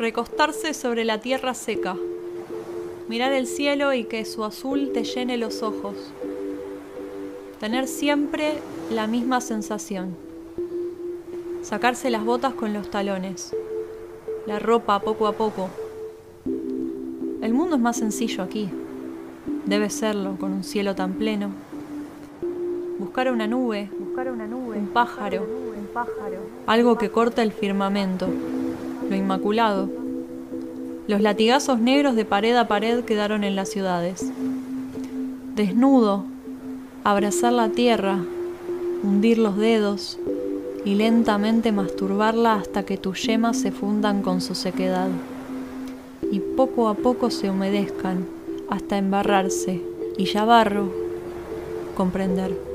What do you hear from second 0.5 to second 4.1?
sobre la tierra seca. Mirar el cielo y